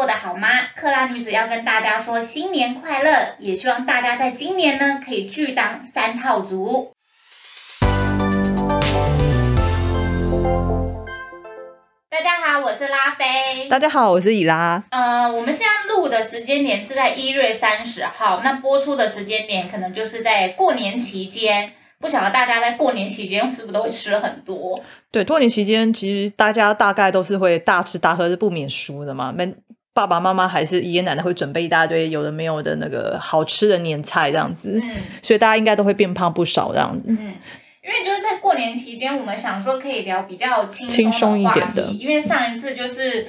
[0.00, 0.48] 过得好吗？
[0.74, 6.92] 克拉女子要跟大家说新年快乐，也希望大家在今年呢可以巨当三套族。
[12.08, 13.68] 大家好，我是拉菲。
[13.68, 14.82] 大家好，我是以拉。
[14.90, 21.74] 呃，我们现在录的时间点是在一月三十号，那播出的时间点可能就是在过年期间。
[21.98, 24.82] 不晓得大家在过年期间是不是都会吃很多？
[25.12, 29.30] 对，过年期间其实大家大概都是会大吃大喝，是不免俗的嘛。
[29.30, 29.54] 们
[29.92, 34.90] 爸爸妈妈还是爷爷奶奶会准备一大堆有的没有的那个好吃的年菜这样子，嗯，
[35.22, 37.12] 所以大家应该都会变胖不少这样子。
[37.12, 37.34] 嗯，
[37.82, 43.26] 因为就是在过年期间，我们想说可以聊比较轻松一点的，因为上一次就是。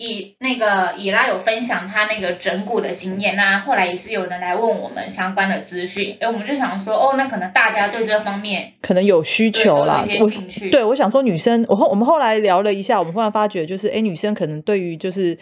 [0.00, 10.30] 以那个以拉有分享他那个整骨的经验，那后来也是有人来问我们相关的资讯，哎，我们就想说，哦，那可能大家对这方面可能有需求啦，我
[10.70, 15.36] 对我想说女生，我后我们后来聊了一下，我们忽然发觉，就是哎，女生可能对于就是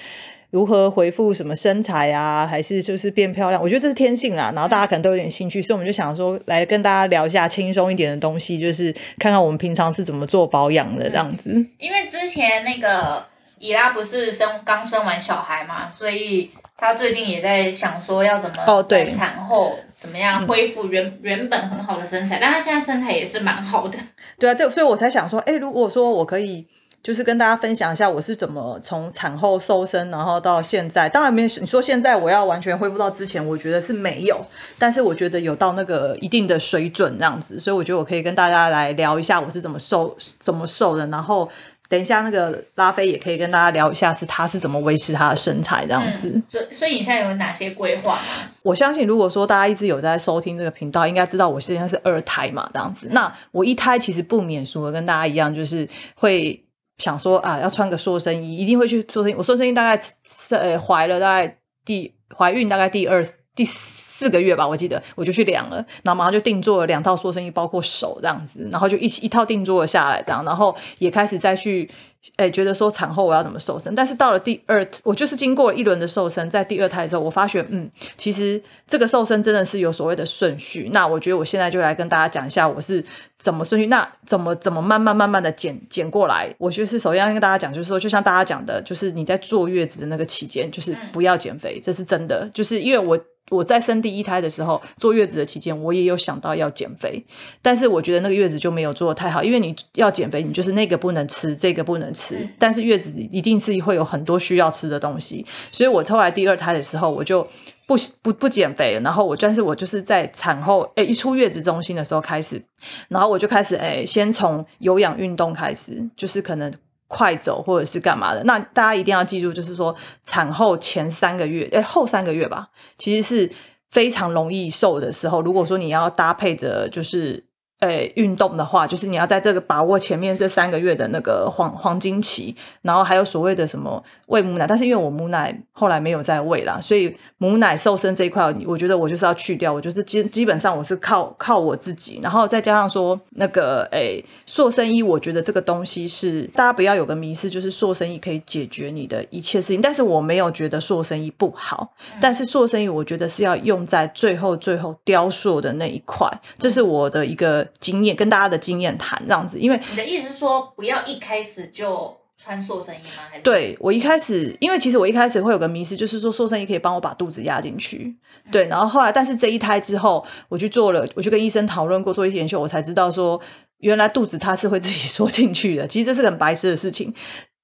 [0.57, 11.51] 如何回复什么身材啊，还是就是变漂亮，我觉得这是天性啦，然后大家可能都有点兴趣，所以我们就想说来跟大家聊一下轻松一点的东西，就是看看我们平常是怎么做保养的这样子。
[11.79, 13.25] 因为之前那个。
[13.59, 23.99] 伊拉不是生刚生完小孩嘛，所以他最近也在想说要怎么哦对产后怎么样恢复原原本很好的身材，但他现在身材也是蛮好的。
[24.39, 26.67] 对啊，就所以我才想说，哎，如果说我可以
[27.03, 34.45] 就是跟大家分享一下我是怎么从产后瘦身，然后到现在，当然没有你说现在我要完全恢复到之前，我觉得是没有，
[34.79, 41.49] 但是我觉得有到那个一定的水准这样子，所以我觉得我可以跟大家来聊一下我是怎么瘦怎么瘦的，然后。
[41.89, 46.43] 等一下，那个拉菲也可以跟大家聊一下，是他是怎么维持他的身材这样子。
[46.49, 48.21] 所所以你现在有哪些规划？
[48.63, 53.09] 我相信，如果说大家一直有在收听这个频道，应该知道我现在是二胎嘛，这样子。
[53.13, 56.65] 那我一胎其实不免俗的，跟大家一样，就是会
[56.99, 59.35] 想说啊，要穿个塑身衣，一定会去塑身衣。
[59.35, 63.96] 我塑身衣大概是呃怀了大概第怀孕大概第二第四。
[64.17, 71.91] 四个月吧，我记得我就去量了，然后马上就定做了两套塑身衣，包括手这样子，然后就一起一套定做了下来，这样，然后也开始再去，
[72.37, 83.05] 哎，觉得说产后我要怎么瘦身，但是到了第二，我就是经过了一轮的瘦身，在第二胎之后，我发觉，嗯，其实这个瘦身真的是有所谓的顺序，那我觉得我现在就来跟大家讲一下我是
[83.39, 93.21] 怎么顺序，那怎么怎么慢慢慢慢的减减过来，我就是首先要跟大家讲，就是说，就像大家讲的，就是你在坐月子的那个期间，就是不要减肥，这是真的，就是因为我。
[93.51, 97.25] 我在生第一胎的时候，坐月子的期间，我也有想到要减肥，
[97.63, 107.47] 但是我觉得那个月子就没有做的太好，因为你要减肥，你就是那个不能吃，这个不能吃，但是月子一定是会有很多需要吃的东西，所以我后来第二胎的时候，我就
[107.87, 112.65] 不不不减肥，然后我但是我就是在产后诶一出月子中心的时候开始，
[113.09, 116.73] 然后我就开始诶先从有氧运动开始，就是可能。
[117.09, 118.45] 快走或者是干嘛的？
[118.45, 122.69] 那大家一定要记住，就是说产后前三个月，哎，后三个月吧，
[122.99, 123.53] 其实是
[123.91, 125.41] 非常容易瘦的时候。
[125.41, 127.46] 如果说你要搭配着，就是。
[127.81, 157.66] 诶，运动的话，就是你要在这个把握前面这三个月的那个黄黄金期，然后还有所谓的什么喂母奶，但是因为我母奶后来没有再喂啦，所以母奶瘦身这一块，我觉得我就是要去掉，我就是基基本上我是靠靠我自己，然后再加上说那个诶塑身衣，我觉得这个东西是大家不要有个迷思，就是塑身衣可以解决你的一切事情，但是我没有觉得塑身衣不好，但是塑身衣我觉得是要用在最后最后雕塑的那一块，这是我的一个。
[157.81, 163.25] 经验跟大家的经验谈这样子，因为你的意思是说，不要一开始就穿塑身衣吗？
[163.31, 168.17] 还是对我一开始，因为其实我一开始会有个迷失，就是说塑身衣可以帮我把肚子压进去。
[168.53, 173.41] 对，然后后来，但是这一胎之后，我去做了，我去跟医生讨论过，做一些研究，我才知道说，
[173.79, 175.89] 原来肚子它是会自己缩进去的。
[175.89, 177.15] 其实这是很白痴的事情。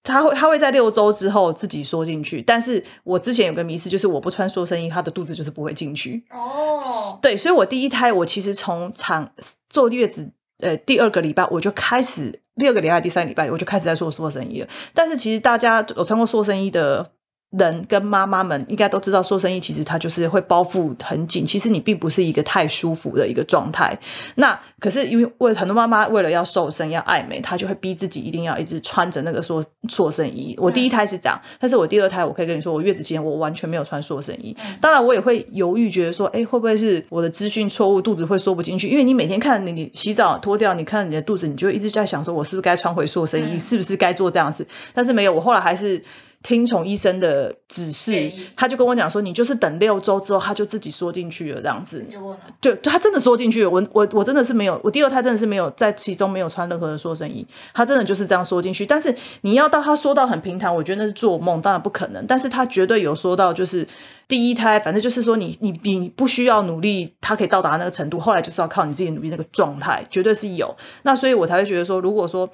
[0.02, 2.42] 他会，他会在六周之后自己缩进去。
[2.42, 6.24] 但是我之前有个迷思，就是我不穿塑身衣，他的肚子就是不会进去。
[6.30, 9.32] 哦，对，所以我第一胎，我其实从产
[9.69, 14.69] 坐月子，呃，第二个礼拜我就开始，第二个礼拜、第三礼拜我就开始在做塑身衣了。
[14.94, 17.12] 但是其实大家有穿过塑身衣的。
[17.52, 23.99] 人跟妈妈们应该都知道，塑身衣其实它就是会包覆很紧，其实你并不是一个太舒服的一个状态。
[24.37, 30.56] 那可是因为为很多妈妈为了要瘦身要爱美，她就会逼自己一定要一直穿着那个塑塑身衣。
[30.58, 34.56] 我第一胎是这样，但是我第二胎我可以跟你说，我月子期间我完全没有穿塑身衣。
[34.81, 38.88] 当然我也会犹豫，觉得说，哎，会不会是我的资讯错误，肚子会缩不进去？
[38.88, 44.66] 因为你每天看你你洗澡脱掉，你看你的肚子，你就一直在想说，我是不是该穿回塑身衣，是不是该做这样子？
[44.94, 46.02] 但是没有，我后来还是。
[46.43, 52.03] 听从医生的指示，他就跟我讲说，你就是等六周之后，他就自己缩进去了这样子。
[52.03, 52.41] 结果呢？
[52.61, 53.71] 对，他真的缩进去了。
[53.71, 58.85] 我我我真的是没有，我第二胎真的是没有在其中没有穿任何的塑身衣，他真的就是这样缩进去。
[58.85, 62.27] 但是你要到他缩到很平坦，我觉得那是做梦，当然不可能。
[62.27, 63.87] 但是他绝对有缩到就是
[64.27, 68.19] 第一胎，反正就是说你你你不需要努力，他可以到达那个程度。
[68.19, 70.75] 后来就是要靠你自己努力那个状态，绝对是有。
[71.03, 72.49] 那所以我才会觉得说，如果说。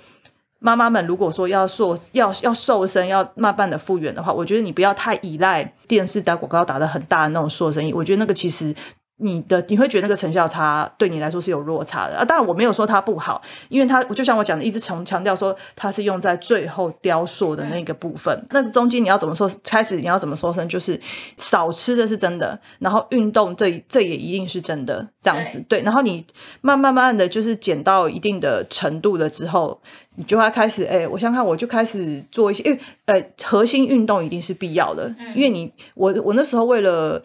[0.61, 7.93] 妈妈们，如果说要瘦、要要瘦身、要慢慢的复原的话，我觉得你不要太依赖电视打广告打的很大的那种瘦身衣。
[7.93, 8.75] 我觉得那个其实
[9.21, 12.25] 你的你会觉得那个成效差，对你来说是有落差的啊。
[12.25, 18.47] 当然我没有说它不好，因为它就像我讲的，一直强强调说它是用在最后雕塑的那个部分。
[18.51, 19.51] 那个中间你要怎么说？
[19.65, 20.69] 开始你要怎么说声？
[20.69, 21.01] 就是
[21.37, 25.83] 少吃的是真的，然后运动这这也一定是真的，这样子对。
[25.83, 26.25] 然后你
[26.61, 29.81] 慢慢慢慢的就是减到一定的程度了之后。
[30.21, 37.23] 你就要开始，哎，我想看，我就开始做一些，因为，呃，核心运动一定是必要的，因为你，我，我那时候为了。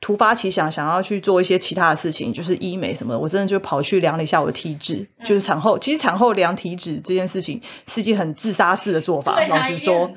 [0.00, 10.10] 突发奇想，想要去做一些其他的事情，就是医美什么的，我真的就跑去量了一下我的体脂，就是产后，其实产后量体脂这件事情是一件很自杀式的做法，老实说，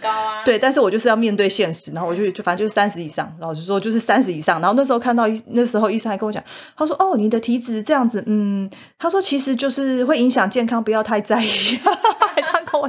[0.46, 6.44] 对，但是我就是要面对现实，然后我就就反正就是三十以上，老实说就是三十以上，然后那时候看到医，那时候医生还跟我讲，
[6.76, 11.50] 他说哦，你的体脂这样子，嗯，他说其实就是会影响健康，不要太在意，
[12.36, 12.88] 还这样跟我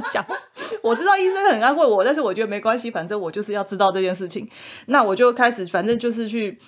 [0.91, 4.49] 我知道医生很安慰我，但是我觉得没关系，反正我就是要知道这件事情，
[4.87, 6.59] 那我就开始，反正就是去。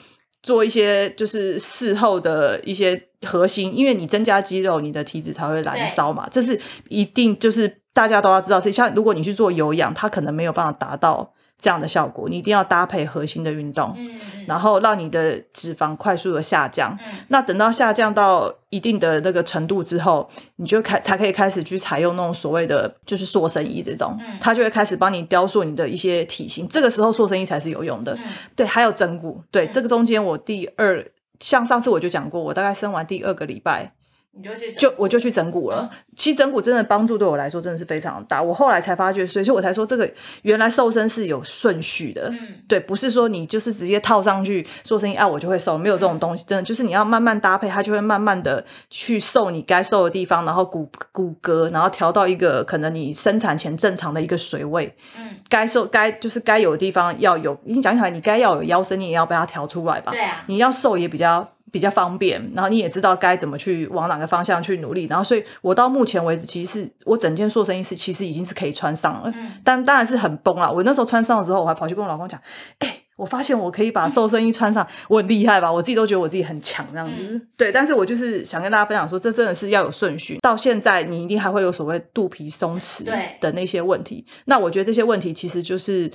[0.43, 6.59] 做一些就是事后的一些核心，因为你增加肌肉，你的体脂才会燃烧嘛，这是
[6.89, 8.59] 一定就是大家都要知道。
[8.59, 11.33] 这像如果你去做有氧，它可能没有办法达到。
[11.57, 16.97] 这样的效果，你一定要搭配核心的运动，嗯，然后让你的脂肪快速的下降。
[17.05, 20.27] 嗯，那等到下降到一定的那个程度之后，
[20.57, 26.67] 你就开才可以开始去采用那种所谓的就是塑身衣这种，嗯，它就会开始帮你雕塑你的一些体型。
[26.67, 28.17] 这个时候塑身衣才是有用的。
[28.56, 29.41] 对，还有整骨。
[29.51, 31.06] 对，这个中间我第二，
[31.39, 33.94] 像上次我就讲过，我大概生完第二个礼拜。
[34.35, 35.88] 你就去就我就去整骨了。
[36.15, 38.41] 其实整骨真的帮助对我来说真的是非常大。
[38.41, 42.30] 我后来才发觉，所以我才说这个原来瘦身是有顺序的。
[42.30, 46.44] 嗯，对，不是说你就是直接套上去做生意啊，我就会瘦，没有这种东西。
[46.47, 54.95] 真的就是你要慢慢搭配，它就会慢慢的去瘦你该瘦的地方，然后骨骨骼，然后调到一个可能你生产前正常的一个水位。
[55.15, 57.56] 嗯，该瘦该就是该有的地方要有。
[57.65, 60.12] 你讲起来，你该要有腰身，你也要把它调出来吧。
[60.12, 61.52] 对啊，你要瘦也比较。
[61.73, 70.71] 比较方便，然后你也知道该怎么去往哪个方向去努力，然后所以我到目前为止，其实是我整件塑身衣是其实已经是可以穿上了，嗯，但当然是很崩了。
[70.71, 72.39] 我那时候穿上了之后，我还跑去跟我老公讲，
[72.77, 75.73] 哎，我发现我可以把瘦身衣穿上， 我很厉害吧？
[75.73, 77.47] 我自己都觉得我自己很强这样子。
[77.57, 80.37] 对，但是我就是想跟大家分享说，这真的是要有顺序。
[80.43, 83.03] 到现在你一定还会有所谓肚皮松弛
[83.39, 86.11] 的那些问题，那我觉得这些问题其实就是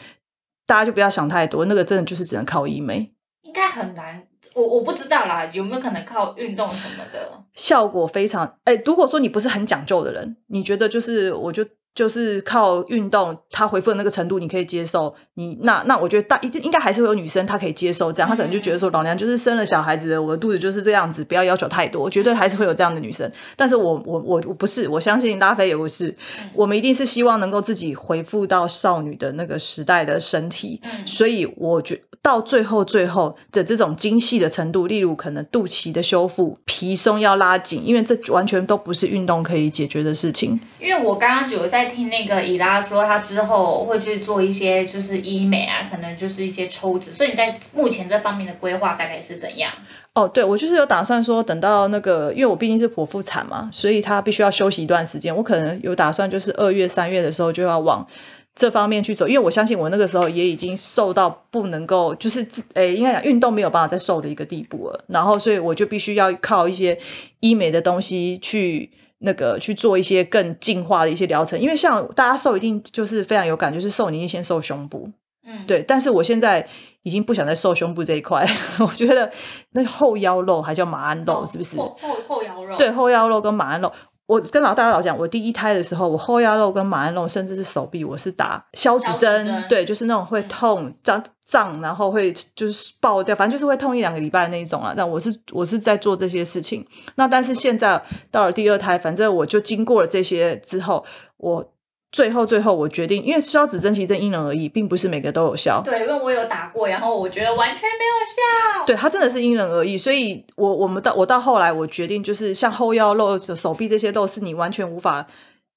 [0.68, 3.12] 大家就不要想太多，那个真的就是只能靠医美，
[3.42, 4.22] 应该很难。
[4.58, 8.58] 我我不知道啦，有没有可能靠运动什么的效果非常？
[8.64, 11.64] 哎，如果说你不是很讲究的人，你觉得就是我就
[11.98, 15.12] 就是靠运动，他回复的那个程度你可以接受。
[15.34, 23.28] 你那那我觉得大一定应该还是会有女生她可以接受这样，她可能就觉得说老娘就是生了小孩子，我的肚子就是这样子，不要要求太多，绝对还是会有这样的女生。
[23.56, 26.14] 但是我我我我不是，我相信拉菲也不是，
[26.54, 32.00] 我们一定是希望能够自己回复到少女的那个时代的身体，所以我觉。
[32.20, 40.58] 到最后，最后的这种精细的程度，例如可能肚脐的修复、皮松要拉紧，因为这完全都不是运动可以解决的事情。
[40.80, 49.72] 因为我刚刚觉得在听那个伊拉说，他之后会去做一些就是医美啊，可能就是一些抽脂，所以你在目前这方面的规划大概是怎样？
[50.14, 55.36] 哦，对，我就是有打算说，等到那个，因为我毕竟是剖腹产嘛，所以他必须要休息一段时间。
[55.36, 58.06] 我可能有打算，就是二月、三月的时候就要往。
[58.54, 65.04] 这方面去走，因为我相信我那个时候也已经瘦到不能够，就是诶，应该讲运动没有办法再瘦的一个地步了。
[65.06, 66.98] 然后，所以我就必须要靠一些
[67.38, 71.58] 医美的东西去那个去做一些更进化的一些疗程。
[71.60, 75.10] 因为像大家瘦一定就是非常有感，就是瘦你先瘦胸部，
[75.46, 75.82] 嗯，对。
[75.82, 76.68] 但是我现在
[77.02, 78.46] 已经不想再瘦胸部这一块，
[78.80, 79.30] 我觉得
[79.72, 81.76] 那后腰肉还叫马鞍肉，是不是？
[81.76, 83.92] 后后后腰肉，对，后腰肉跟马鞍肉。
[84.28, 94.92] 我跟老大家老讲，我第一胎的时候，我后腰肉跟马鞍肉，甚至是手臂，我是打消脂针，对，就是那种会痛、胀胀，然后会就是爆掉，反正就是会痛一两个礼拜那一种啊。
[94.94, 96.86] 但我是我是在做这些事情。
[97.14, 101.04] 那但是现在到了第二胎，反正我就经过了这些之后，
[101.38, 101.72] 我。
[102.10, 105.82] 最后，最后我决定，因为消脂针其实因人而异，并不是每个都有效。
[105.84, 108.86] 对，因为我有打过，然后我觉得完全没有效。
[108.86, 115.26] 对，它真的是因人而异，所以我我们到我到后来，我决定就是像后腰肉、手臂这些肉，是你完全无法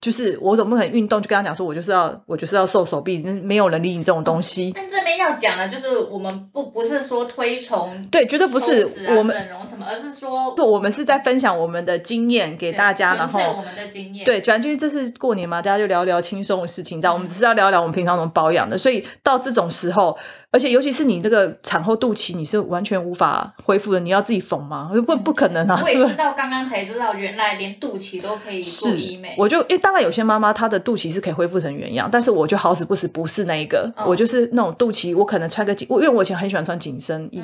[0.01, 4.73] 就是我总不可能运动就跟他讲说，我就是要我就是要瘦手臂，没有人理你这种东西。
[4.75, 14.25] 但这边要讲的就是，我们不不是说推崇对，绝对不是我们整容什么，而是说，我们是在分享我们的经验给大家，然后我们的经验。
[14.25, 18.75] 对，转进去这是过年嘛，大家就聊聊轻松的事情，但我们只是要聊聊我们平常怎么保养的。
[18.79, 20.17] 所以到这种时候，
[20.51, 24.91] 而且尤其是你这个产后肚脐，你是完全无法恢复的，你要自己缝吗？
[25.07, 25.79] 不不可能啊！
[25.81, 29.33] 我也是到，刚刚才知道，原来连肚脐都可以做医美。
[29.37, 37.41] 我就因为当然有些妈妈她的肚脐是可以恢复成原样，但是我就好死不死不是那一个，我就是那种肚脐，我可能穿个紧，我因为我以前很喜欢穿紧身衣，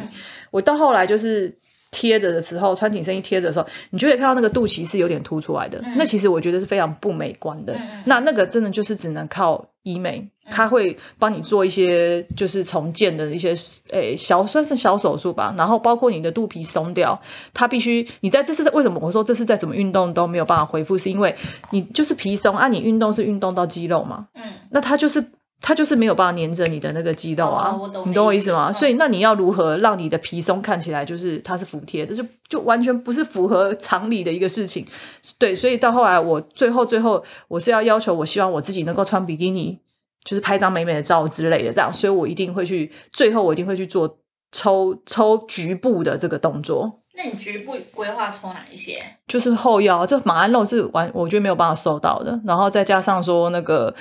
[0.51, 1.57] 我到后来就是
[1.91, 7.79] 贴着的时候，穿紧身衣贴着的时候，你就会看到那个肚脐是有点凸出来的，那其实我觉得是非常不美观的。
[8.05, 13.55] 那那个真的就是只能靠医美，他会帮你做一些就是重建的一些
[13.91, 17.21] 诶小算是小手术吧，然后包括你的肚皮松掉，
[17.53, 21.35] 它必须你在这是为什么我说这是再怎么运动都没有办法恢复，是因为
[21.71, 25.23] 你就是皮松啊，你运动是运动到肌肉嘛，嗯，那它就是。
[25.59, 28.71] 它就是没有办法粘着你的那个肌肉啊，你懂我意思吗？
[28.71, 34.85] 所以那你要如何让你的皮松看起来就是它是服帖的，就就完全不是符合常理的一个事情。
[35.39, 39.79] 对，所以到后来我最后最后我是要要求，我希望我自己能够穿比基尼，
[40.23, 44.19] 就是拍张美美的照之类的这样，所以我一定会去，最后我一定会去做
[44.51, 47.01] 抽抽局部的这个动作。
[47.17, 49.03] 那你局部规划抽哪一些？
[49.27, 52.39] 就是后腰，这马鞍肉是完，我觉得没有办法收到的。
[52.45, 53.93] 然后再加上说那个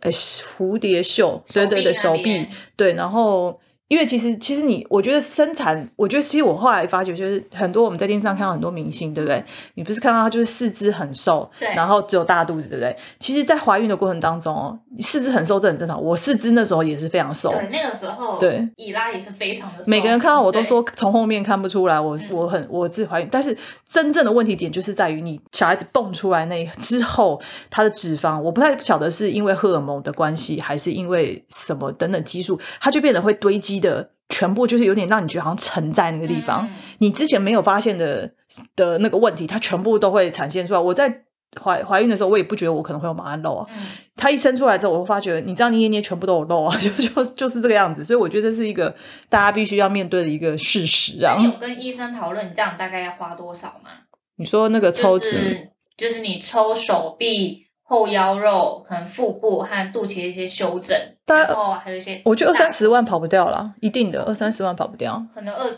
[0.00, 2.46] 呃蝴蝶袖，对对对，手臂，
[2.76, 3.60] 对，然后。
[3.90, 9.42] 因为其实，其实你，我觉得生产，我觉得其实我后来发觉，就是很多我们在电视上看到很多明星，对不对？
[9.74, 12.96] 你不是看到他就是四肢很瘦，对，然后只有大肚子，对不对？
[13.18, 16.00] 其实，在怀孕的过程当中哦，四肢很瘦这很正常。
[16.00, 19.82] 我四肢那时候也是非常瘦，对，那个时候对，以拉也是非常的。
[19.86, 33.79] 每个人看到我都说从后面看不出来，我我很我自怀孕，但是真正的问题点就是在于你小孩子蹦出来那之后，他的脂肪，我不太晓得是因为荷尔蒙的关系，还是因为什么等等激素，它就变得会堆积。
[33.80, 36.68] 的全部就是有点让你觉得好像沉在那个地方，
[36.98, 38.34] 你之前没有发现的
[38.76, 40.78] 的那个问题，它全部都会展现出来。
[40.78, 41.24] 我在
[41.60, 43.66] 怀怀孕的时候，我也不觉得我可能会有马鞍肉啊。
[44.14, 48.04] 它一生出来之后，我会发觉，你这样捏捏，全部都有漏啊， 就就就是这个样子。
[48.04, 48.94] 所以我觉得这是一个
[49.28, 51.34] 大家必须要面对的一个事实啊。
[51.38, 53.90] 你有跟医生讨论，你这样大概要花多少吗？
[54.36, 57.69] 你说那个抽脂，就是你抽手臂。
[57.90, 65.68] 后腰肉、可能腹部和肚脐的一些修正，然后还有一些，我觉得二三十万跑不掉了，一定的二三十万跑不掉，可能二，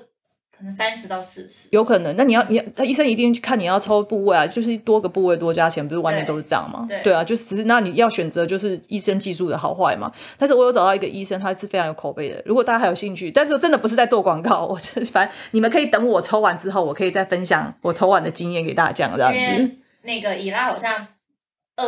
[0.54, 2.14] 可能三十到四十，有可能。
[2.18, 6.86] 那你要你他医生一定去看你要抽部位啊，就是多个部位多加钱，不是外面都是这样吗？
[7.02, 10.12] 对啊，就只是那你要选择就是医生技术的好坏嘛。
[10.36, 12.42] 但是我有找到一个医生，他是非常有口碑的。
[12.44, 14.76] 如果大家还有兴趣，但是真的不是在做广告，我
[15.10, 19.76] 反正你们可以等我抽完之后，我可以再分享我抽完的经验给大家这样子。
[20.02, 21.06] 那个伊拉好像。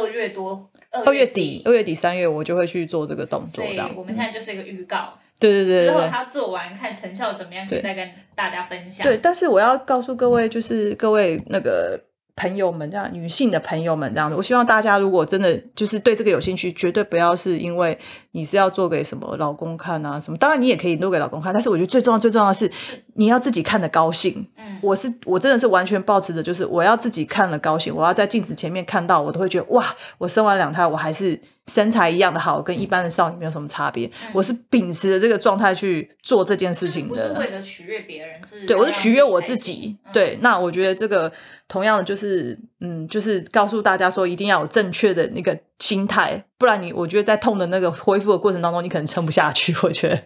[0.00, 3.64] 二月多，二月底，二月底三月我就会去做这个动作。
[3.64, 5.14] 对，我们现在就是一个预告。
[5.38, 5.86] 对对对。
[5.86, 9.06] 之后他做完看成效怎么样，可以再跟大家分享。
[9.06, 12.00] 对，但是我要告诉各位，就是各位那个。
[12.36, 17.98] 朋友们，这样女性的朋友们，这样子，我希望大家如果真的就是对这个有兴趣，绝对不要是因为
[18.32, 22.70] 你是要做给什么老公看啊什么，当然你也可以录给老公看，但是我觉得最重要最重要的是
[23.14, 24.48] 你要自己看的高兴。
[24.56, 31.40] 嗯，我是我真的是完全保持着，就是我要自己看了高兴，我要在镜子前面看到，我都会觉得哇，我生完两胎，我还是。
[31.66, 34.10] 身材一样的好，跟一般的少女没有什么差别。
[34.32, 39.96] 我是秉持着这个状态去做这件事情的，不是为了取悦别人，是对我是取悦我自己。
[40.12, 41.32] 对，那我觉得这个
[41.66, 49.74] 同样的就是，嗯，就是告诉大家说，一定要有正确的那个心态，不然你，我觉得在痛的那个恢复的过程当中，你可能撑不下去。
[49.82, 50.20] 我觉得。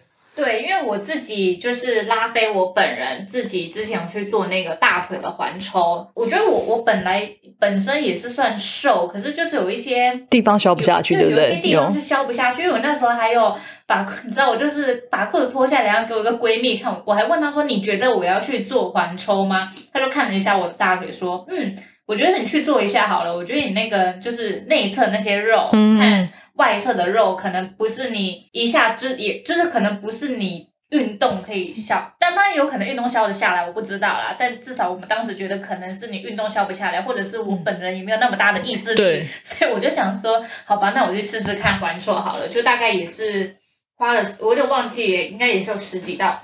[0.89, 7.29] 我自己就是拉菲，我本人自己之前有去做那个大腿的环抽，我觉得我我本来
[7.59, 11.43] 本身也是算瘦，可是就是有一些地方消不下去，对不对？
[11.43, 13.55] 有些地方就消不下去，因为我那时候还有
[13.85, 21.75] 把你知道，我就是把裤子脱下来，然后给我一个闺蜜看，我还问她说：“你觉得我要去做环抽吗？”她就看了一下我的大腿，说：“嗯，
[22.07, 26.29] 我觉得你去做一下好了，我觉得你那个就是内侧那些肉，嗯。”
[26.59, 34.35] 外侧的肉可能不是你一下就，也就是可能不是你运动可以消，但当然有可能运动消得下来，我不知道啦。
[34.39, 42.47] 但至少我们当时觉得可能是你运动消不下来，或者是我本人也没有那么大的意志力，所以我就想说，好吧，那我就试试看环错好了。
[42.47, 43.55] 就大概也是
[43.95, 46.41] 花了，我有点忘记，应该也是有十几到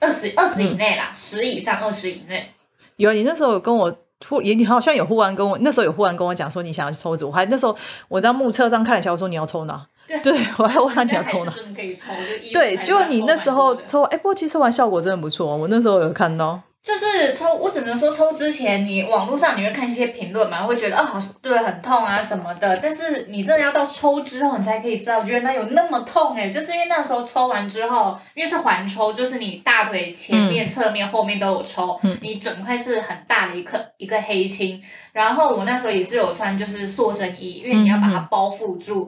[0.00, 2.50] 二十二十以内啦，十以上二十以内。
[2.96, 3.98] 有你那时候有跟我。
[4.20, 7.78] 突也你好像有忽然跟我那时候有忽然跟我讲说你想要去抽脂，我还那时候
[8.08, 9.86] 我在目测上看了一下，我说你要抽哪？
[10.22, 11.52] 对，我还问他你要抽哪？
[11.76, 12.12] 可以抽，
[12.52, 16.60] 对，就你那时候抽，哎，不过其实抽完效果真的不错，我那时候有看到。
[16.80, 22.74] 就是抽，我只能说抽之前，你网络上你会看一些评论嘛，会觉得哦，好对，很痛啊什么的。
[22.80, 26.48] 但是你真的要到抽之后，你才可以知道，原来有那么痛哎！
[26.48, 34.80] 就是因为那时候抽完之后，因为是环抽，就是你大腿前面、侧面、后面都有抽，你整块是很大的一颗一个黑青。
[35.12, 39.06] 然后我那时候也是有穿就是塑身衣，因为你要把它包覆住，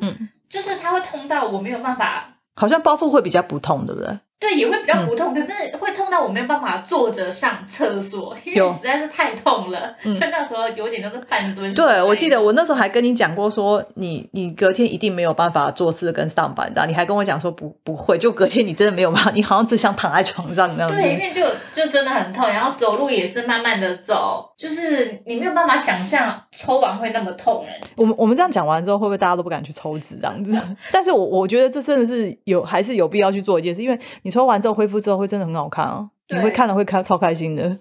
[0.51, 2.35] 就是它会痛到我没有办法。
[2.57, 4.19] 好像包覆会比较不痛，对不对？
[4.39, 9.95] 对，也会比较不痛，可是会痛到我没有办法坐着上厕所，因为实在是太痛了。
[10.03, 11.73] 所以那时候有点都是半蹲。
[11.75, 20.91] 对，我记得我那时候还跟你讲过，说你你隔天一定没有办法做事跟上班的，你还跟我讲说不不会，就隔天你真的没有办法，你好像只想躺在床上那样。
[20.91, 27.81] 对，因为就就真的很痛，然后走路也是慢慢的走，就是你没有办法想象抽完会那么痛哎。
[27.97, 30.59] 我们我们这样讲完之后，会不会大家都不敢去抽脂这样子？
[30.93, 34.31] 但是我我觉得这真的是有还是有必要去做一件事，因为你。
[34.31, 37.77] 抽完之后恢复之后会真的很好看哦，你会看了会开超开心的。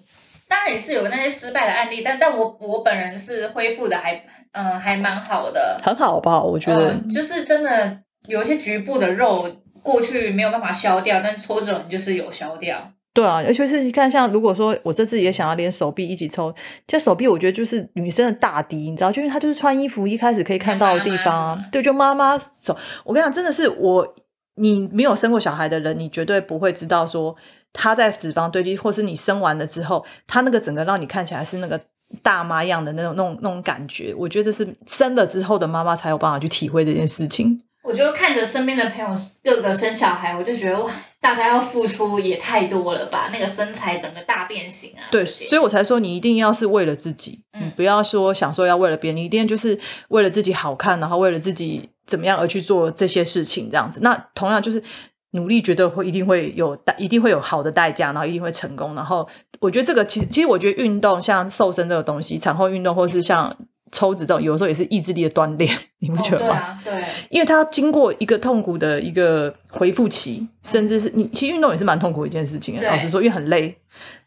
[0.48, 4.20] 当然也是有那些失败的案例，但但我我本人是恢复的还
[4.50, 6.42] 嗯还蛮好的，很好吧？
[6.42, 9.48] 我觉得就是真的有一些局部的肉
[9.80, 12.90] 过去没有办法消掉，但抽脂就是有消掉。
[13.20, 16.54] 对啊，尤其是你看像如果说我这次也想要连手臂一起抽，
[16.86, 21.64] 这手臂我觉得就是女生的大敌，你知道，就因为她就是穿衣服一开始可以看到的地方啊。
[21.70, 24.14] 对，就妈妈手，我跟你讲，真的是我。
[24.56, 27.34] 你没有生过小孩的人，你绝对不会知道说
[27.72, 31.80] 她在脂肪堆积，或是你生完了之后，她那个整个让你看起来是那个
[32.22, 34.14] 大妈样的那种、那种、那种感觉。
[34.14, 37.62] 我觉得这是生了之后的妈妈才有办法去体会这件事情。
[37.82, 39.08] 我就看着身边的朋友
[39.42, 43.30] 各个生小孩，我就觉得哇，大家要付出也太多了吧？
[43.32, 45.08] 那个身材整个大变形啊！
[45.10, 51.90] 对，所以我才说你一定要是为了自己，你不要说想说要为了别人，你一定就是为了自己好看，然后为了自己。
[52.06, 53.70] 怎么样而去做这些事情？
[53.70, 54.82] 这样子，那同样就是
[55.30, 58.96] 努力，绝对会一定会有代，一定会有好的代价，然后一定会成功。
[58.96, 59.28] 然后
[59.60, 63.56] 我觉得这个其实，其实我觉得运动像瘦身这个东西，产后运动或是像
[63.92, 66.80] 抽脂这种，有时候也是意志力的锻炼， 你不觉得吗？
[66.84, 72.80] 对，因为它经过一个痛苦的一个恢复期，甚至是你其实运动也是蛮痛苦的一件事情。
[72.82, 73.76] 老实说，因为很累，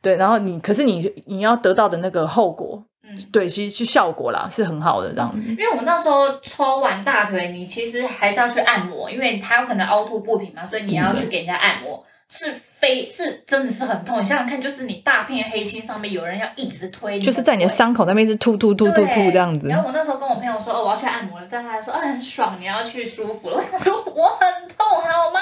[0.01, 2.83] 对，然后你可是你你要得到的那个后果。
[3.05, 5.49] 嗯对，其实是效果啦，是很好的这样子。
[5.49, 12.05] 因为我们那时候抽完大腿，你其实还是要去按摩，因为它有可能凹凸不平嘛，所以你要去给人家按摩。
[12.29, 19.69] 是非是真的是很痛，你想想看，就是你大片黑青上面有人要一直推，就是在你的伤口那边是突突突突突这样子。
[19.69, 23.55] 然后我那时候跟我朋友说，哦，我要去按摩了，但他说，啊，很爽，你要去舒服了。
[23.55, 25.39] 我想说，我很痛，好吗？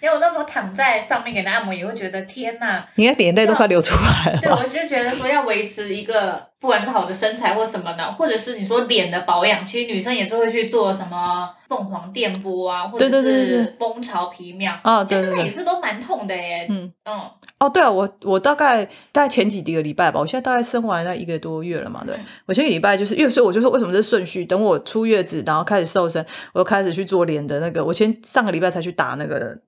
[0.00, 4.40] 然后我那时候躺在上面给他按摩，也会觉得天哪，你的眼泪都快流出来了。
[4.40, 6.50] 对，我就觉得说要维持一个。
[6.60, 16.66] 不管是好的身材或什么的，或者是你说脸的保养，其实女生也是会去做什么凤凰电波啊，或者是蜂巢皮秒啊，其实那也是都蛮痛的耶。
[16.68, 29.58] 嗯嗯，哦对啊，我我大概大概前几个礼拜吧，我现在大概生完那一个多月了嘛，对，我前个礼拜就是因为所以我就说为什么这顺序，等我出月子，然后开始瘦身，我又开始去做脸的那个，我先上个礼拜才去打那个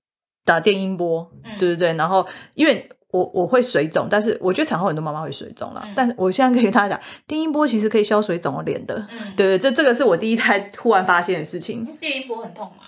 [0.45, 2.91] 打电音波，对对对，然后因为。
[3.13, 5.87] 我我会水肿，但是我觉得产后很多妈妈会水肿了。
[5.95, 9.07] 但是我现在可以跟大家讲，电音波其实可以消水肿的脸的。
[9.11, 11.85] 嗯，对对，这这个是我第一胎突然发现的事情。
[12.01, 12.85] 电音波很痛吗？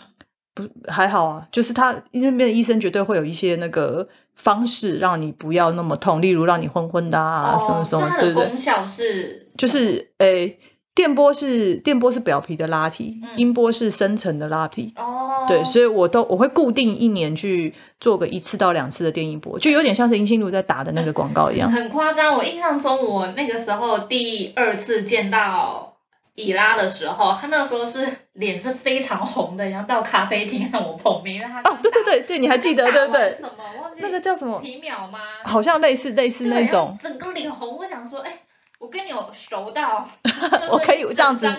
[0.54, 8.08] 不，还好啊，就是他那边的医生绝对会有一些那个方式让你不要那么痛，例如让你昏昏的啊什么什么。
[8.20, 8.48] 对不对。
[8.48, 9.48] 功效是？
[9.58, 10.58] 就是诶。
[10.94, 14.92] 电波是电波是表皮的拉提，音波是深层的拉提。
[14.94, 21.68] 哦，对，所以我都我会固定一年去做个一次到两次的电音波，就有点像是银杏路在打的那个广告一样。
[21.72, 25.93] 很夸张，我印象中我那个时候第二次见到
[26.34, 33.34] 伊拉的时候，他那个时候是 脸是非常红的，然后到咖啡厅和我碰面，因为他哦，对对对对，你还记得对不对？
[33.38, 35.18] 什么忘记那个叫什么皮秒吗？
[35.44, 37.76] 好像类似类似那种，整个脸红。
[37.78, 38.32] 我想说，哎。
[38.80, 40.06] 我跟你有熟到，
[40.70, 41.50] 我可以这样子，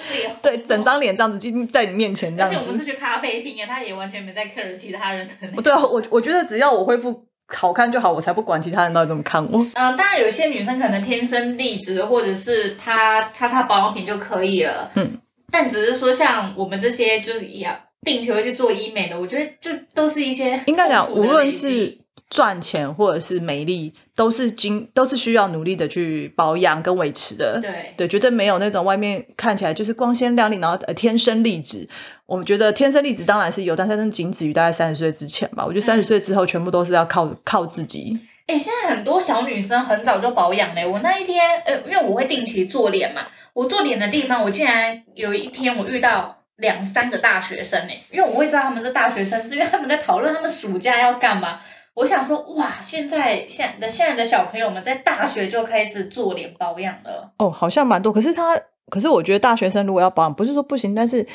[0.43, 2.55] 对，整张脸这样子就在你面前这样子。
[2.55, 5.27] 而且我们是去咖啡厅啊，他也完全没在 care 其他人。
[5.63, 9.59] 对啊，我我觉得只要我恢复好看就好，我才不管其他人到底怎么看我。
[9.75, 14.91] 嗯，当然有些女生可能天生丽质，或者是她擦擦保养品就可以了。
[14.95, 15.19] 嗯，
[15.51, 21.97] 但只是说像我们这些就是一样定期会去做医美的，我觉得就都是一些应该讲，无论是。
[22.29, 27.59] 赚钱或者是美丽，都是经都是需要努力的去保养跟维持的。
[27.61, 31.87] 对对，绝对没有那种外面看起来就是光鲜亮丽，然后呃天生丽质。
[32.25, 35.63] 我们觉得天生丽质当然是有，但是仅止于大概三十岁之前吧。
[35.63, 38.17] 我觉得三十岁之后，全部都是要靠靠自己。
[38.47, 40.85] 哎，现在很多小女生很早就保养嘞。
[40.85, 51.59] 我那一天，呃，因为我会定期做脸嘛，我做脸的地方，我竟然有一天我遇到两三个大学生哎，因为我会知道他们是大学生，是因为他们在讨论他们暑假要干嘛。
[51.95, 57.31] 我想说，哇，现在现的现在的小朋友们在大学就开始做脸保养了。
[57.37, 58.11] 哦，好像蛮多。
[58.11, 61.25] 可是他，可是我觉得大学生如果要保养，不是说不行，但是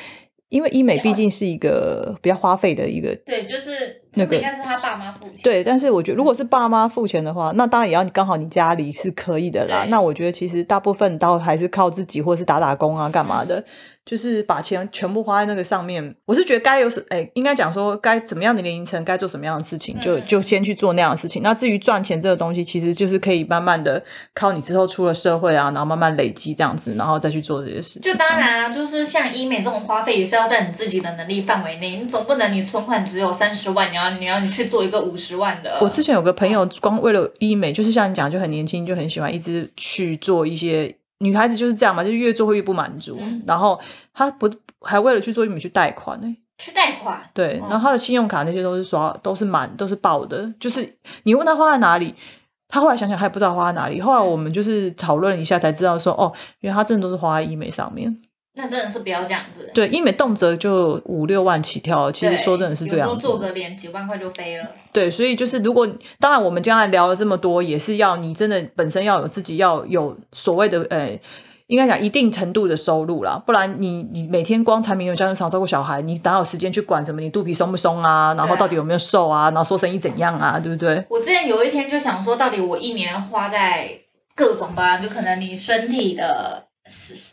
[0.51, 3.17] 因为医美毕竟是一个比较花费的一个。
[3.25, 5.43] 对，就是那个应该是他爸妈付钱。
[5.43, 9.87] 对，但是我觉得如果是爸妈付钱的话，那当然也要刚好你家里是可以的啦。
[9.89, 13.65] 那我觉得其实大部分都还是靠自己，或是打打工啊，干嘛的，
[14.05, 16.17] 就是把钱全部花在那个上面。
[16.27, 21.43] 我是觉得该有什，哎，应该讲说该怎么样的年龄层该做什么样的事情，就嗯就先去做那样的事情。
[21.43, 24.03] 那至于赚钱这个东西，其实就是可以慢慢的
[24.35, 28.03] 靠你之后出了社会啊，然后慢慢累积这样子，然后再去做这些事情。
[28.03, 35.79] 就当然啊，就是像医美这种花费也是要在你自己的能力范围内，你总不能你存款只有三十万，你要你要你去做一个五十万的。
[35.83, 43.19] 我之前有个朋友，光为了医美，就是像你讲，就很年轻，就很喜欢一直去做一些女孩子就是这样嘛，就是越做会越不满足。
[43.21, 43.79] 嗯然后
[44.15, 47.29] 她不还为了去做医美去贷款呢、去贷款。
[47.35, 50.55] 对，哦然后她的信用卡那些都是刷，都是满，都是爆的。
[50.59, 52.15] 就是你问她花在哪里，
[52.69, 54.01] 她后来想想，她也不知道花在哪里。
[54.01, 58.17] 后来我们就是讨论一下，才知道说，哦，原来她真的都是花在医美上面。
[58.61, 59.71] 那真的是不要这样子。
[59.73, 63.21] 对，医美动辄就五六万起跳，其实对说真的是这样子。
[63.21, 64.67] 做个脸几万块就飞了。
[64.93, 71.19] 对，所以就是如果当然我们刚才聊了这么多，也是要你真的本身要有自己要有所谓的呃，
[71.69, 81.05] 应该讲一定程度的收入啦，不然你你每天光柴米油盐酱醋茶照顾小孩，你哪有时间去管什么你肚皮松不松啊，然后到底有没有瘦啊，然后说生意怎样啊，对不对？
[81.09, 83.89] 我之前有一天就想说，到底我一年花在
[84.35, 86.67] 各种吧，就可能你身体的。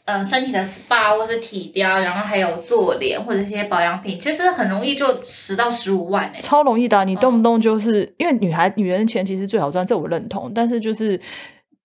[0.06, 11.20] 呃，身体的 SPA 或是体雕，然后还有做脸或者一些保养品，其实很容易就十到十五万哎、超容易的啊、你动嗯不动就是、因为女孩女人的钱其实最好赚，这我认同，但是就是。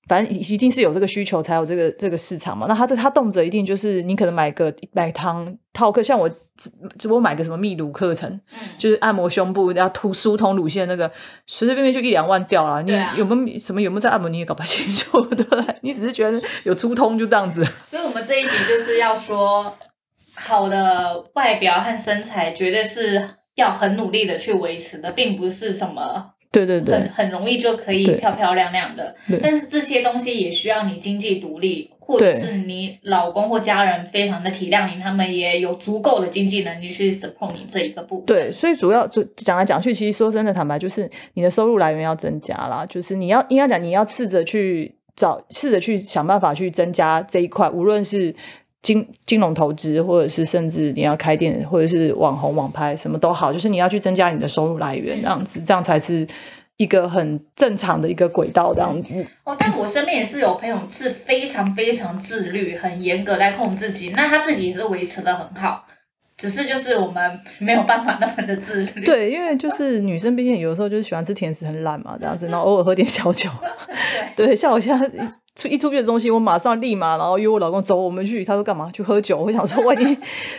[0.09, 2.67] 反正一定是有这个需求才有这个这个市场嘛。
[2.69, 6.29] 那他这他动辄一定就是你可能买个买汤套课，像我
[6.98, 11.11] 只我买个什么泌乳课程，嗯，就是按摩胸部，然后突疏通乳腺那个，
[11.46, 12.83] 随随便便就一两万掉了。
[12.83, 15.75] 你有没有什么有没有在按摩，你也搞不清楚，对不对？
[15.83, 17.64] 你只是觉得有疏通就这样子。
[17.90, 19.77] 所以我们这一集就是要说，
[20.35, 29.17] 好的外表和身材绝对是要很努力的去维持的，并不是什么对对很对很容易就可以漂漂亮亮的。
[29.43, 38.27] 但是这些东西也需要你经济独立，或者是你老公或家人非常的体谅你，他们也有足够的经济能力去 support 你这一个部分。
[38.27, 48.35] 对，所以主要就讲来讲去，其实说真的，坦白就是你的收入来源要增加啦，就是你要应该讲你要试着去找，试着去想办法去增加这一块，无论是。
[48.83, 56.27] 金金融投资，或者是甚至你要开店，或者是网红网拍，什么都好，就是你要去增加你的收入来源，这样子，这样才是
[56.79, 59.25] 一个很正常的一个轨道，这样子。
[59.45, 65.85] 哦，但我身边也是有朋友是非常非常自律、很严格在控制自己，那他自己也是维持的很好，
[66.37, 69.05] 只是就是我们没有办法那么的自律。
[69.05, 73.49] 对，因为就是女生，毕竟有的时候就是喜欢吃甜食，很懒嘛，这样子， 然后偶尔喝点小酒。
[74.35, 78.43] 对对，像我现在一出一出去的东西，我马上立马，然后约我老公走，我们去。
[78.45, 78.91] 他说干嘛？
[78.93, 79.37] 去喝酒。
[79.38, 80.07] 我想说， 我已经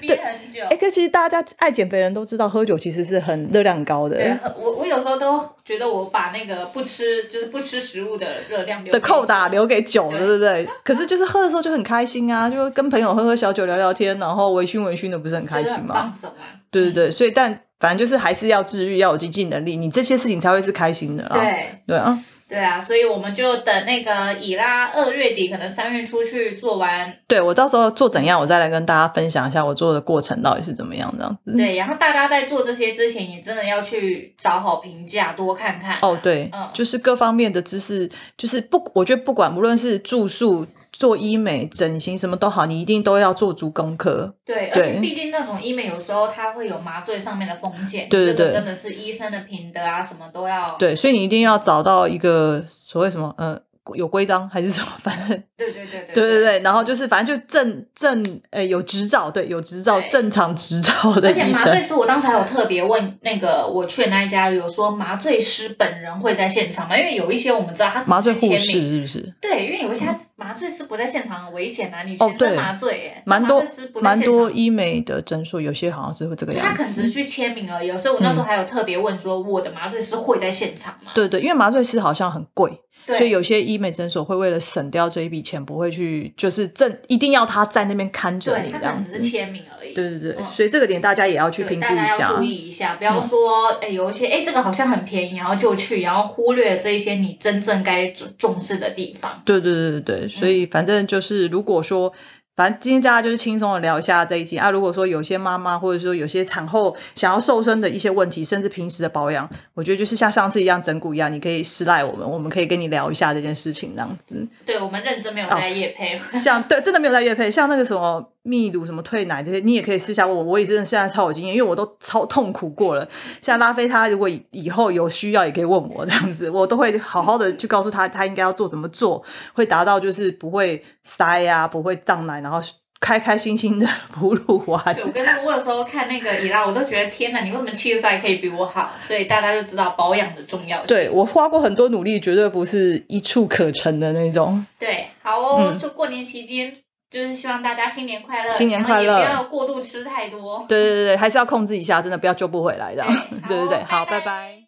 [0.01, 0.77] 憋很久哎、。
[0.77, 4.15] 可其实大家爱减肥的人都知道，喝酒其实是很热量高的。
[4.15, 10.67] 对，我我有时候都觉得我把那个不吃就是不吃食物的热量的扣打留给酒，对对不对？
[10.85, 15.95] 可是就是喝的时候就很开心啊，就跟朋友喝喝小酒聊聊天，然后微醺微醺的，不是很开心吗？
[15.95, 16.61] 放松啊。
[16.69, 21.37] 对对对，所以但反正就是还是要治愈，要有经济能力，你这些事情才会是开心的啊。
[21.37, 22.17] 对对啊，
[22.53, 31.57] 对啊，所以我们就等那个以拉二月底，可能三月初去做完，对我到时候做怎样，我再来跟大家分享一下我做的过程到底是怎么样这样子。
[31.57, 40.67] 对，然后大家在做这些之前，也真的要去找好评价，多看看啊、哦，对，嗯就是各方面的知识，就是不，我觉得不管无论是住宿、
[41.03, 44.33] 做医美、整形什么都好，你一定都要做足功课。
[44.45, 50.77] 对，而且毕竟那种医美有时候它会有麻醉上面的风险，对对对这个真的是医生的品德啊，什么都要。
[50.79, 53.59] 对，所以你一定要找到一个所谓什么，呃，
[53.95, 61.43] 有规章还是什么，反正对对对对 对对对，然后就是反正就正正，呃，有执照，对，有执照，正常执照的而且。
[61.45, 66.97] 麻醉师，我当时还有特别问那个我去的那一家，有说麻醉师本人会在现场吗？
[66.97, 69.33] 因为有一些我们知道他麻醉护士是不是？
[69.41, 73.63] 对，因为有一些他麻醉师不在现场很危险啊，你全身麻醉耶，蛮多
[74.01, 76.71] 蛮多医美的诊所，有些好像是会这个他样子。
[76.71, 81.11] 他可能只是去签名而已哦，所以我那时候还有特别问说，我的麻醉师会在现场吗？
[81.13, 89.29] 对对，因为麻醉师好像很贵，对，所以有些医美诊所会为了省掉这一笔钱，不会去就是正一定要他在那边看着你这样子只是。
[89.29, 89.93] 签名而已。
[89.93, 92.43] 对对对，嗯所以这个点大家也要去评估一下大家要注。
[92.43, 99.41] 意一下，不要说哎、有一些哎这个好像很便宜，然后就去，然后忽略了这一些你真正该重重视的地方。
[99.43, 102.13] 对对对对对，所以反正就是如果说
[102.55, 104.69] 反正今天大家就是轻松的聊一下这一集啊。
[104.69, 114.47] 如果说有些妈妈或者说有些产后想要瘦身的一些问题，甚至平时的保养，我觉得就是像上次一样整蛊一样，你可以私赖我们，我们可以跟你聊一下这件事情这样子。
[114.65, 123.07] 对我们认真没有在夜配， 像对真的没有在夜配，像那个什么蜜乳、什么退奶这些，你也可以私下问我，我也真的现在超有经验，因为我都超痛苦过了。
[123.41, 132.61] 像拉菲他如果以后有需要，也可以问我这样子，我都会好好的去告诉他，他应该要做怎么做，会达到就是不会塞呀，不会胀奶，然后。
[133.05, 134.81] 开开心心的 哺乳完。
[134.95, 138.93] 对我跟他我有时候看那个伊拉，我都觉得天哪，你为什么七十岁可以比我好？
[139.05, 140.87] 所以大家就知道保养的重要性。
[140.87, 144.65] 对我花过很多努力，绝对不是一触可成的那种。
[144.79, 146.77] 对，好哦，就过年期间，
[147.13, 150.65] 就是希望大家新年快乐，新年快乐，不要过度吃太多。
[150.67, 153.05] 对对对对，还是要控制一下，真的不要救不回来的。
[153.47, 154.62] 对对对，好，拜拜。